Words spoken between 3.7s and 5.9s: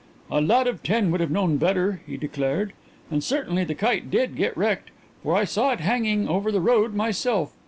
kite did get wrecked, for I saw it